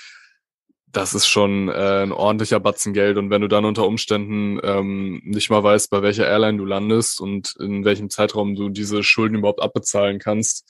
[0.90, 5.20] Das ist schon äh, ein ordentlicher Batzen Geld und wenn du dann unter Umständen ähm,
[5.24, 9.36] nicht mal weißt, bei welcher Airline du landest und in welchem Zeitraum du diese Schulden
[9.36, 10.68] überhaupt abbezahlen kannst,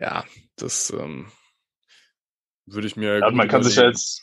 [0.00, 0.24] ja,
[0.56, 1.30] das ähm,
[2.66, 3.18] würde ich mir.
[3.18, 4.22] Ja, man kann sich ja jetzt,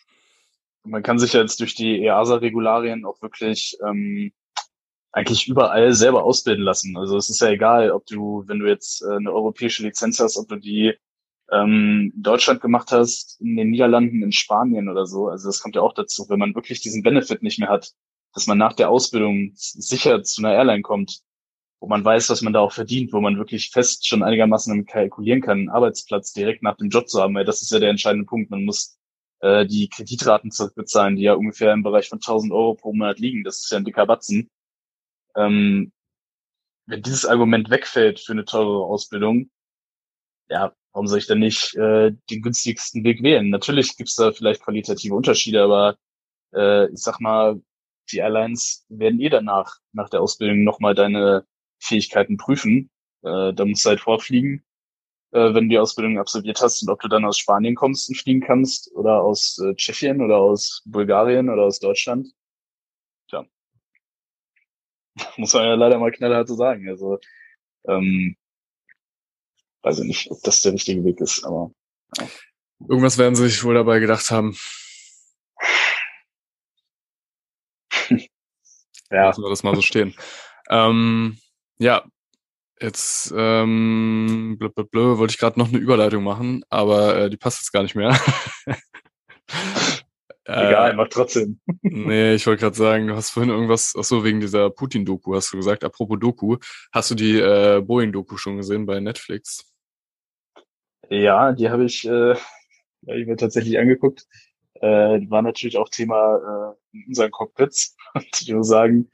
[0.84, 4.32] man kann sich ja jetzt durch die EASA-Regularien auch wirklich ähm,
[5.12, 6.98] eigentlich überall selber ausbilden lassen.
[6.98, 10.38] Also es ist ja egal, ob du, wenn du jetzt äh, eine europäische Lizenz hast,
[10.38, 10.94] ob du die
[11.52, 15.28] ähm, in Deutschland gemacht hast, in den Niederlanden, in Spanien oder so.
[15.28, 17.94] Also das kommt ja auch dazu, wenn man wirklich diesen Benefit nicht mehr hat,
[18.34, 21.22] dass man nach der Ausbildung sicher zu einer Airline kommt,
[21.80, 25.42] wo man weiß, was man da auch verdient, wo man wirklich fest schon einigermaßen kalkulieren
[25.42, 28.26] kann, einen Arbeitsplatz direkt nach dem Job zu haben, weil das ist ja der entscheidende
[28.26, 28.50] Punkt.
[28.50, 28.98] Man muss
[29.42, 33.44] äh, die Kreditraten zurückbezahlen, die ja ungefähr im Bereich von 1000 Euro pro Monat liegen.
[33.44, 34.50] Das ist ja ein dicker Batzen
[35.38, 35.92] ähm,
[36.88, 39.50] wenn dieses Argument wegfällt für eine teurere Ausbildung,
[40.50, 43.50] ja, warum soll ich dann nicht äh, den günstigsten Weg wählen?
[43.50, 45.98] Natürlich gibt's da vielleicht qualitative Unterschiede, aber
[46.56, 47.62] äh, ich sag mal,
[48.12, 51.46] die Airlines werden eh danach, nach der Ausbildung nochmal deine
[51.80, 52.90] Fähigkeiten prüfen.
[53.24, 54.64] Äh, da musst du halt vorfliegen,
[55.32, 58.16] äh, wenn du die Ausbildung absolviert hast und ob du dann aus Spanien kommst und
[58.16, 62.28] fliegen kannst oder aus äh, Tschechien oder aus Bulgarien oder aus Deutschland.
[65.38, 66.88] muss man ja leider mal knallhart so sagen.
[66.90, 67.20] Also,
[67.88, 68.36] ähm,
[69.84, 71.72] weiß ich nicht, ob das der richtige Weg ist, aber.
[72.18, 72.28] Ja.
[72.88, 74.56] Irgendwas werden sie sich wohl dabei gedacht haben.
[78.10, 79.26] ja.
[79.26, 80.16] Lassen wir das mal so stehen.
[80.70, 81.40] ähm,
[81.80, 82.06] ja,
[82.80, 87.38] Jetzt ähm, blö, blö, blö, wollte ich gerade noch eine Überleitung machen, aber äh, die
[87.38, 88.16] passt jetzt gar nicht mehr.
[90.46, 91.60] Egal, äh, mach trotzdem.
[91.82, 95.52] nee, ich wollte gerade sagen, du hast vorhin irgendwas, ach so, wegen dieser Putin-Doku hast
[95.52, 95.84] du gesagt.
[95.84, 96.58] Apropos Doku,
[96.92, 99.74] hast du die äh, Boeing-Doku schon gesehen bei Netflix?
[101.10, 102.36] Ja, die habe ich, äh,
[103.02, 104.28] ja, ich mir tatsächlich angeguckt.
[104.76, 107.96] Äh, die war natürlich auch Thema äh, in unseren Cockpits.
[108.14, 109.10] Und ich muss sagen,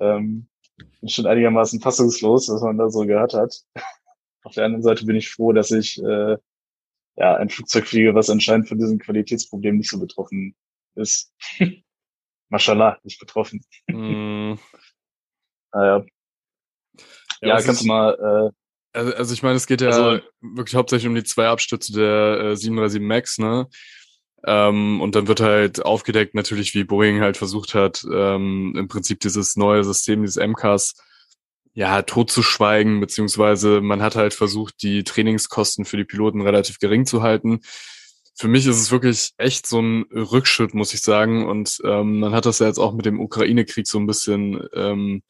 [0.00, 0.48] ähm,
[1.06, 3.62] schon einigermaßen fassungslos, was man da so gehört hat.
[4.42, 6.36] Auf der anderen Seite bin ich froh, dass ich äh,
[7.16, 10.54] ja ein Flugzeug fliege, was anscheinend von diesem Qualitätsproblem nicht so betroffen
[10.94, 11.32] ist.
[12.48, 13.64] Mashallah, nicht betroffen.
[13.88, 14.54] Mm.
[15.72, 16.04] naja.
[17.40, 18.14] Ja, ja kannst du mal.
[18.14, 21.92] Äh, also, also ich meine, es geht ja also, wirklich hauptsächlich um die zwei Abstürze
[21.92, 23.68] der äh, 737 MAX, ne?
[24.46, 29.20] Ähm, und dann wird halt aufgedeckt natürlich, wie Boeing halt versucht hat, ähm, im Prinzip
[29.20, 30.94] dieses neue System, dieses MCAS,
[31.72, 37.22] ja, totzuschweigen, beziehungsweise man hat halt versucht, die Trainingskosten für die Piloten relativ gering zu
[37.22, 37.60] halten.
[38.36, 41.46] Für mich ist es wirklich echt so ein Rückschritt, muss ich sagen.
[41.46, 45.22] Und ähm, man hat das ja jetzt auch mit dem Ukraine-Krieg so ein bisschen ähm,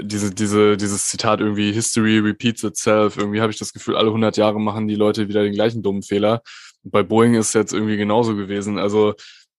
[0.00, 3.16] diese, diese, dieses Zitat irgendwie History repeats itself.
[3.16, 6.02] Irgendwie habe ich das Gefühl, alle 100 Jahre machen die Leute wieder den gleichen dummen
[6.02, 6.42] Fehler.
[6.90, 8.78] Bei Boeing ist es jetzt irgendwie genauso gewesen.
[8.78, 9.14] Also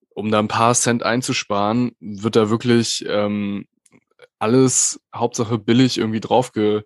[0.09, 3.67] um da ein paar Cent einzusparen, wird da wirklich ähm,
[4.39, 6.85] alles Hauptsache billig irgendwie draufge,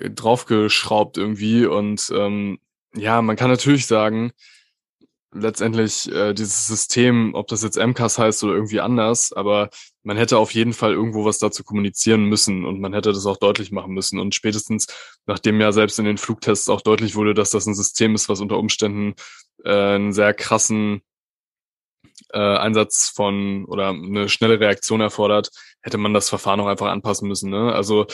[0.00, 1.66] draufgeschraubt irgendwie.
[1.66, 2.58] Und ähm,
[2.94, 4.32] ja, man kann natürlich sagen,
[5.32, 9.70] letztendlich äh, dieses System, ob das jetzt MCAS heißt oder irgendwie anders, aber
[10.02, 13.36] man hätte auf jeden Fall irgendwo was dazu kommunizieren müssen und man hätte das auch
[13.36, 14.18] deutlich machen müssen.
[14.18, 14.86] Und spätestens,
[15.26, 18.40] nachdem ja selbst in den Flugtests auch deutlich wurde, dass das ein System ist, was
[18.40, 19.14] unter Umständen
[19.64, 21.02] äh, einen sehr krassen
[22.32, 25.50] äh, Einsatz von oder eine schnelle Reaktion erfordert,
[25.82, 27.50] hätte man das Verfahren auch einfach anpassen müssen.
[27.50, 27.72] Ne?
[27.72, 28.06] Also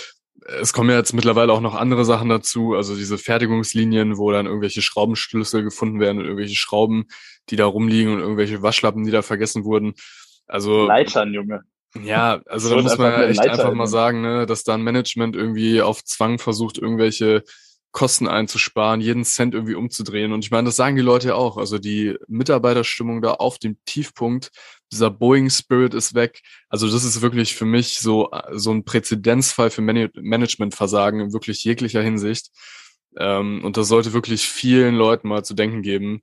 [0.60, 4.46] es kommen ja jetzt mittlerweile auch noch andere Sachen dazu, also diese Fertigungslinien, wo dann
[4.46, 7.06] irgendwelche Schraubenschlüssel gefunden werden und irgendwelche Schrauben,
[7.50, 9.94] die da rumliegen und irgendwelche Waschlappen, die da vergessen wurden.
[10.46, 11.62] Also Leitern, Junge.
[11.94, 15.34] Ja, also da muss man ja echt einfach mal sagen, ne, dass da ein Management
[15.34, 17.44] irgendwie auf Zwang versucht, irgendwelche
[17.90, 20.32] Kosten einzusparen, jeden Cent irgendwie umzudrehen.
[20.32, 21.56] Und ich meine, das sagen die Leute ja auch.
[21.56, 24.50] Also die Mitarbeiterstimmung da auf dem Tiefpunkt,
[24.92, 26.42] dieser Boeing Spirit ist weg.
[26.68, 31.64] Also das ist wirklich für mich so, so ein Präzedenzfall für Man Managementversagen in wirklich
[31.64, 32.50] jeglicher Hinsicht.
[33.16, 36.22] Ähm, und das sollte wirklich vielen Leuten mal zu denken geben.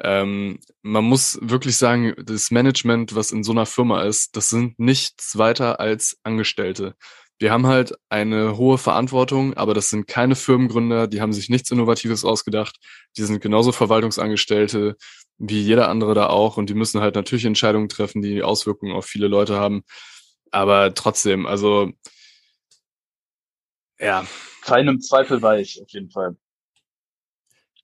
[0.00, 4.78] Ähm, man muss wirklich sagen, das Management, was in so einer Firma ist, das sind
[4.78, 6.94] nichts weiter als Angestellte
[7.38, 11.70] wir haben halt eine hohe Verantwortung, aber das sind keine Firmengründer, die haben sich nichts
[11.70, 12.78] Innovatives ausgedacht.
[13.16, 14.96] Die sind genauso Verwaltungsangestellte
[15.38, 19.04] wie jeder andere da auch und die müssen halt natürlich Entscheidungen treffen, die Auswirkungen auf
[19.04, 19.82] viele Leute haben.
[20.50, 21.90] Aber trotzdem, also
[23.98, 24.26] ja.
[24.62, 26.36] Keinem Zweifel weich, auf jeden Fall.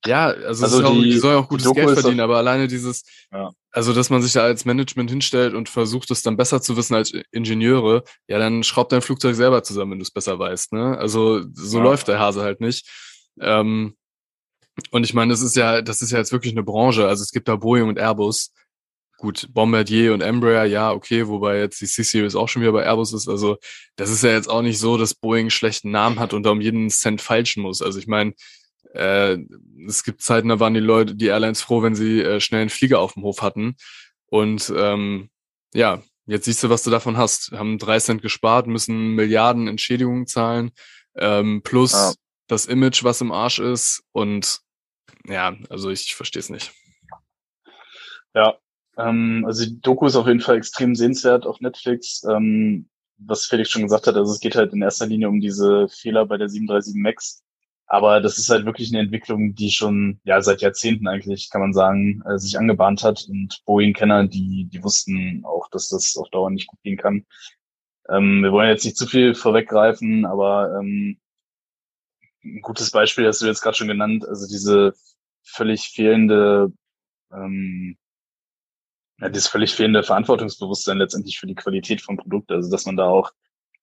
[0.05, 3.53] Ja, also, also die, auch, die soll auch gutes Geld verdienen, aber alleine dieses, ja.
[3.71, 6.95] also dass man sich da als Management hinstellt und versucht, es dann besser zu wissen
[6.95, 10.73] als Ingenieure, ja, dann schraubt dein Flugzeug selber zusammen, wenn du es besser weißt.
[10.73, 10.99] Ne?
[10.99, 11.85] Also so ja.
[11.85, 12.88] läuft der Hase halt nicht.
[13.41, 13.95] Ähm,
[14.91, 17.07] und ich meine, das ist ja, das ist ja jetzt wirklich eine Branche.
[17.07, 18.53] Also es gibt da Boeing und Airbus.
[19.19, 23.12] Gut, Bombardier und Embraer, ja, okay, wobei jetzt die C-Series auch schon wieder bei Airbus
[23.12, 23.29] ist.
[23.29, 23.57] Also
[23.95, 26.51] das ist ja jetzt auch nicht so, dass Boeing einen schlechten Namen hat und da
[26.51, 27.83] um jeden Cent falschen muss.
[27.83, 28.33] Also ich meine,
[28.95, 29.38] äh,
[29.87, 32.71] es gibt Zeiten, da waren die Leute, die Airlines froh, wenn sie äh, schnell einen
[32.71, 33.77] Flieger auf dem Hof hatten.
[34.27, 35.31] Und ähm,
[35.75, 37.53] ja, jetzt siehst du, was du davon hast.
[37.53, 40.73] Haben drei Cent gespart, müssen Milliarden Entschädigungen zahlen,
[41.16, 42.12] ähm, plus ja.
[42.49, 44.03] das Image, was im Arsch ist.
[44.12, 44.61] Und
[45.27, 46.73] ja, also ich verstehe es nicht.
[48.35, 48.57] Ja,
[48.99, 52.23] ähm, also die Doku ist auf jeden Fall extrem sehenswert auf Netflix.
[52.25, 55.88] Ähm, was Felix schon gesagt hat, also es geht halt in erster Linie um diese
[55.88, 57.42] Fehler bei der 737 MAX
[57.92, 61.74] aber das ist halt wirklich eine Entwicklung, die schon ja seit Jahrzehnten eigentlich, kann man
[61.74, 63.26] sagen, äh, sich angebahnt hat.
[63.28, 67.26] Und Boeing-Kenner, die, die wussten auch, dass das auf Dauer nicht gut gehen kann.
[68.09, 71.20] Ähm, wir wollen jetzt nicht zu viel vorweggreifen, aber ähm,
[72.42, 74.94] ein gutes Beispiel hast du jetzt gerade schon genannt, also diese
[75.42, 76.72] völlig fehlende,
[77.31, 77.98] ähm,
[79.20, 82.52] ja, dieses völlig fehlende Verantwortungsbewusstsein letztendlich für die Qualität vom Produkt.
[82.52, 83.33] Also dass man da auch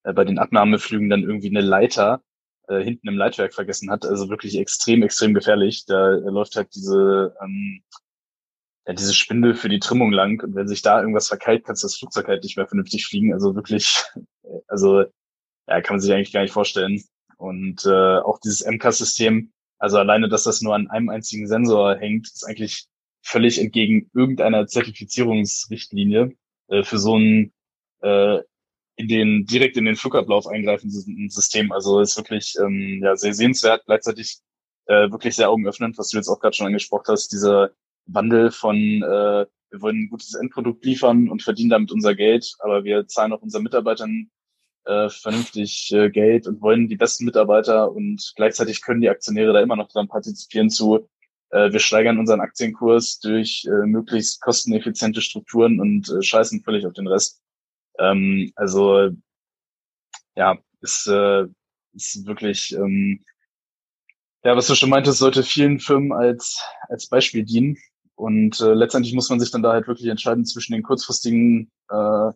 [0.02, 2.24] äh, bei den Abnahmeflügen dann irgendwie eine Leiter
[2.70, 4.06] äh, hinten im Leitwerk vergessen hat.
[4.06, 5.86] Also wirklich extrem, extrem gefährlich.
[5.86, 7.84] Da läuft halt diese, ähm,
[8.88, 11.88] ja, diese Spindel für die Trimmung lang und wenn sich da irgendwas verkeilt, kannst du
[11.88, 13.34] das Flugzeug halt nicht mehr vernünftig fliegen.
[13.34, 14.04] Also wirklich,
[14.68, 15.04] also
[15.68, 17.04] ja, kann man sich eigentlich gar nicht vorstellen.
[17.38, 22.28] Und äh, auch dieses MCAS-System, also alleine, dass das nur an einem einzigen Sensor hängt,
[22.28, 22.88] ist eigentlich
[23.22, 26.34] völlig entgegen irgendeiner Zertifizierungsrichtlinie
[26.68, 27.54] äh, für so ein
[28.02, 28.40] äh,
[29.00, 31.72] in den direkt in den Flugablauf eingreifenden System.
[31.72, 34.40] Also ist wirklich ähm, ja sehr sehenswert, gleichzeitig
[34.88, 37.72] äh, wirklich sehr augenöffnend, was du jetzt auch gerade schon angesprochen hast, dieser
[38.08, 42.84] Wandel von äh, wir wollen ein gutes Endprodukt liefern und verdienen damit unser Geld, aber
[42.84, 44.30] wir zahlen auch unseren Mitarbeitern
[44.86, 49.62] äh, vernünftig äh, Geld und wollen die besten Mitarbeiter und gleichzeitig können die Aktionäre da
[49.62, 51.08] immer noch dran partizipieren zu,
[51.52, 56.94] äh, wir steigern unseren Aktienkurs durch äh, möglichst kosteneffiziente Strukturen und äh, scheißen völlig auf
[56.94, 57.42] den Rest.
[58.00, 59.10] Ähm, also
[60.36, 61.46] ja, ist, äh,
[61.94, 63.24] ist wirklich ähm,
[64.44, 67.78] ja, was du schon meintest, sollte vielen Firmen als, als Beispiel dienen.
[68.16, 72.32] Und äh, letztendlich muss man sich dann da halt wirklich entscheiden zwischen den kurzfristigen äh,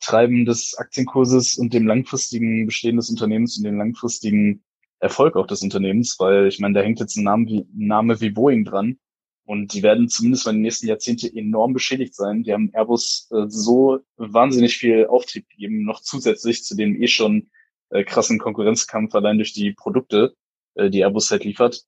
[0.00, 4.62] Treiben des Aktienkurses und dem langfristigen Bestehen des Unternehmens und dem langfristigen
[4.98, 8.30] Erfolg auch des Unternehmens, weil ich meine, da hängt jetzt ein Name wie, Name wie
[8.30, 8.98] Boeing dran
[9.46, 12.42] und die werden zumindest in den nächsten Jahrzehnten enorm beschädigt sein.
[12.42, 17.48] Die haben Airbus äh, so wahnsinnig viel Auftrieb gegeben, noch zusätzlich zu dem eh schon
[17.90, 20.34] äh, krassen Konkurrenzkampf allein durch die Produkte,
[20.74, 21.84] äh, die Airbus halt liefert.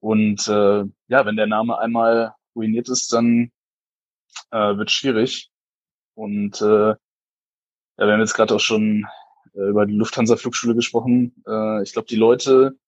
[0.00, 3.50] Und äh, ja, wenn der Name einmal ruiniert ist, dann
[4.52, 5.50] äh, wird schwierig.
[6.14, 6.96] Und äh, ja,
[7.96, 9.04] wir haben jetzt gerade auch schon
[9.54, 11.42] äh, über die Lufthansa-Flugschule gesprochen.
[11.44, 12.78] Äh, ich glaube, die Leute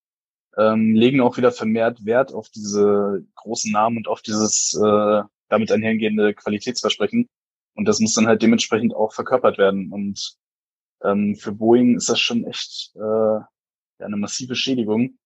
[0.57, 5.73] ähm, legen auch wieder vermehrt Wert auf diese großen Namen und auf dieses äh, damit
[5.73, 7.29] einhergehende Qualitätsversprechen.
[7.75, 9.93] Und das muss dann halt dementsprechend auch verkörpert werden.
[9.93, 10.37] Und
[11.03, 13.47] ähm, für Boeing ist das schon echt äh, ja,
[13.99, 15.19] eine massive Schädigung.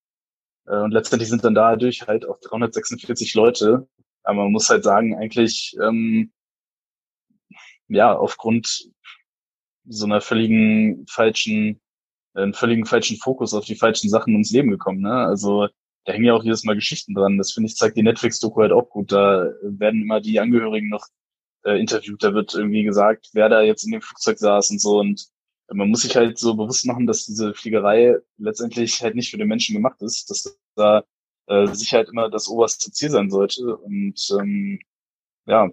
[0.66, 3.88] Äh, und letztendlich sind dann dadurch halt auch 346 Leute.
[4.22, 6.32] Aber man muss halt sagen, eigentlich ähm,
[7.88, 8.90] ja aufgrund
[9.86, 11.80] so einer völligen falschen,
[12.34, 15.00] einen völligen falschen Fokus auf die falschen Sachen ins Leben gekommen.
[15.00, 15.12] Ne?
[15.12, 15.68] Also
[16.04, 17.38] da hängen ja auch jedes Mal Geschichten dran.
[17.38, 19.12] Das finde ich zeigt die Netflix-Doku halt auch gut.
[19.12, 21.06] Da werden immer die Angehörigen noch
[21.64, 22.22] äh, interviewt.
[22.22, 25.00] Da wird irgendwie gesagt, wer da jetzt in dem Flugzeug saß und so.
[25.00, 25.26] Und
[25.72, 29.48] man muss sich halt so bewusst machen, dass diese Fliegerei letztendlich halt nicht für den
[29.48, 31.04] Menschen gemacht ist, dass da
[31.46, 33.76] äh, Sicherheit immer das oberste Ziel sein sollte.
[33.76, 34.80] Und ähm,
[35.46, 35.70] ja,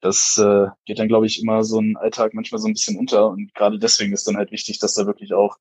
[0.00, 3.28] das äh, geht dann, glaube ich, immer so ein Alltag manchmal so ein bisschen unter.
[3.28, 5.58] Und gerade deswegen ist dann halt wichtig, dass da wirklich auch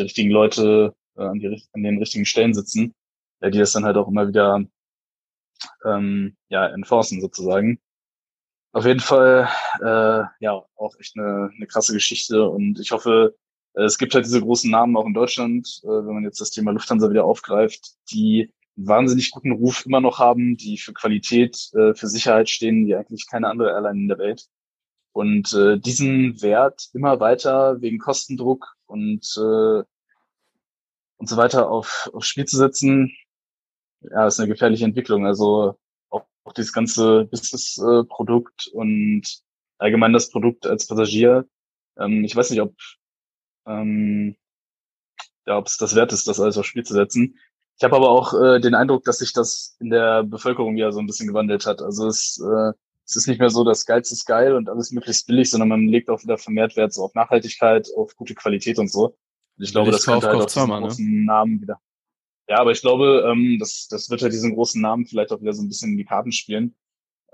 [0.00, 2.94] die richtigen Leute äh, an, die, an den richtigen Stellen sitzen,
[3.40, 4.64] äh, die das dann halt auch immer wieder
[5.84, 7.78] ähm, ja, enforcen sozusagen.
[8.72, 9.48] Auf jeden Fall,
[9.80, 13.36] äh, ja, auch echt eine, eine krasse Geschichte und ich hoffe,
[13.74, 16.50] äh, es gibt halt diese großen Namen auch in Deutschland, äh, wenn man jetzt das
[16.50, 21.94] Thema Lufthansa wieder aufgreift, die wahnsinnig guten Ruf immer noch haben, die für Qualität, äh,
[21.94, 24.46] für Sicherheit stehen, wie eigentlich keine andere Airline in der Welt.
[25.12, 29.84] Und äh, diesen Wert immer weiter wegen Kostendruck und äh,
[31.20, 33.12] und so weiter auf, aufs Spiel zu setzen,
[34.00, 35.26] ja, ist eine gefährliche Entwicklung.
[35.26, 39.22] Also auch, auch dieses ganze Business-Produkt und
[39.78, 41.46] allgemein das Produkt als Passagier.
[41.98, 42.74] Ähm, ich weiß nicht, ob
[43.66, 44.36] ähm,
[45.46, 47.38] ja, ob es das wert ist, das alles aufs Spiel zu setzen.
[47.76, 51.00] Ich habe aber auch äh, den Eindruck, dass sich das in der Bevölkerung ja so
[51.00, 51.82] ein bisschen gewandelt hat.
[51.82, 52.72] Also es, äh,
[53.10, 55.88] es ist nicht mehr so, das Geilste ist geil und alles möglichst billig, sondern man
[55.88, 59.16] legt auch wieder vermehrt Wert so auf Nachhaltigkeit, auf gute Qualität und so.
[59.56, 60.78] Und ich glaube, das könnte halt auch diesen ne?
[60.78, 61.80] großen Namen wieder.
[62.48, 65.52] Ja, aber ich glaube, ähm, das, das wird halt diesen großen Namen vielleicht auch wieder
[65.52, 66.76] so ein bisschen in die Karten spielen.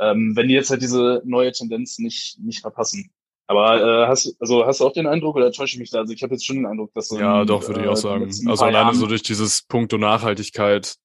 [0.00, 3.10] Ähm, wenn die jetzt halt diese neue Tendenz nicht, nicht verpassen.
[3.46, 6.00] Aber äh, hast, also hast du auch den Eindruck oder täusche ich mich da?
[6.00, 7.88] Also ich habe jetzt schon den Eindruck, dass so Ja, ein, doch, würde äh, ich
[7.90, 8.24] auch sagen.
[8.24, 10.96] Also alleine Jahren, so durch dieses Punkto Nachhaltigkeit.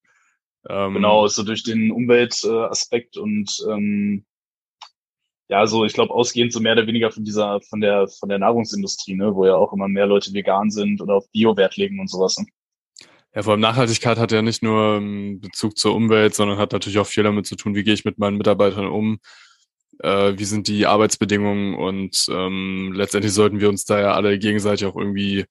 [0.69, 4.25] Ähm, genau, so durch den Umweltaspekt äh, und ähm,
[5.51, 8.39] ja, so ich glaube ausgehend so mehr oder weniger von dieser, von der, von der
[8.39, 12.09] Nahrungsindustrie, ne, wo ja auch immer mehr Leute vegan sind oder auf Bio-Wert legen und
[12.09, 12.37] sowas.
[12.37, 12.45] Ne?
[13.35, 16.99] Ja, vor allem Nachhaltigkeit hat ja nicht nur ähm, Bezug zur Umwelt, sondern hat natürlich
[16.99, 19.19] auch viel damit zu tun, wie gehe ich mit meinen Mitarbeitern um,
[19.99, 24.87] äh, wie sind die Arbeitsbedingungen und ähm, letztendlich sollten wir uns da ja alle gegenseitig
[24.87, 25.45] auch irgendwie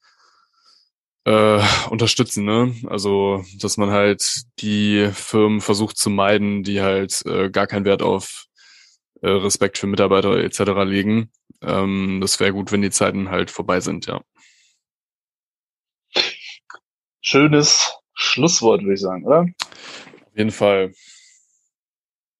[1.26, 1.60] äh,
[1.90, 2.74] unterstützen, ne?
[2.86, 8.02] Also, dass man halt die Firmen versucht zu meiden, die halt äh, gar keinen Wert
[8.02, 8.46] auf
[9.22, 10.60] äh, Respekt für Mitarbeiter etc.
[10.84, 11.30] legen.
[11.62, 14.22] Ähm, das wäre gut, wenn die Zeiten halt vorbei sind, ja.
[17.20, 19.40] Schönes Schlusswort, würde ich sagen, oder?
[19.40, 20.92] Auf jeden Fall.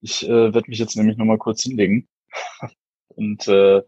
[0.00, 2.08] Ich äh, werde mich jetzt nämlich nochmal kurz hinlegen
[3.08, 3.82] und äh,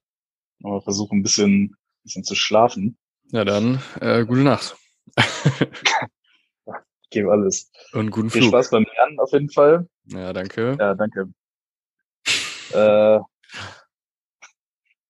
[0.58, 2.98] nochmal versuchen, ein bisschen, bisschen zu schlafen.
[3.30, 4.76] Ja, dann äh, gute Nacht.
[5.16, 7.70] ich gebe alles.
[7.92, 8.52] Und guten Viel Flug.
[8.52, 9.88] Spaß beim Lernen auf jeden Fall.
[10.04, 10.76] Ja, danke.
[10.78, 11.32] Ja, danke.
[12.72, 13.20] Äh,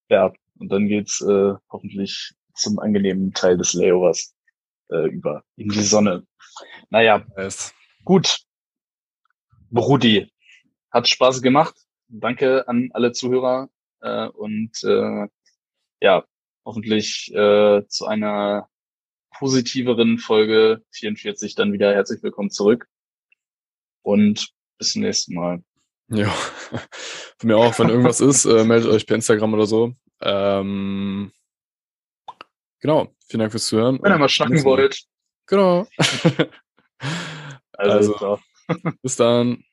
[0.09, 4.35] ja, und dann geht's äh, hoffentlich zum angenehmen Teil des Layovers
[4.91, 6.27] äh, über in die Sonne.
[6.91, 7.75] Naja, yes.
[8.05, 8.41] gut.
[9.71, 10.31] Brudi,
[10.91, 11.75] hat Spaß gemacht.
[12.09, 13.71] Danke an alle Zuhörer
[14.03, 15.29] äh, und äh,
[16.01, 16.25] ja,
[16.65, 18.69] hoffentlich äh, zu einer
[19.39, 22.87] positiveren Folge 44 dann wieder herzlich willkommen zurück
[24.03, 25.63] und bis zum nächsten Mal.
[26.09, 26.29] Ja,
[27.39, 29.95] von mir auch, wenn irgendwas ist, äh, meldet euch per Instagram oder so.
[30.21, 31.33] Ähm,
[32.81, 33.99] genau, vielen Dank fürs Zuhören.
[34.03, 35.03] Wenn ihr mal schnacken wollt.
[35.47, 35.87] Genau.
[37.75, 38.39] Also, Also,
[39.03, 39.65] bis dann.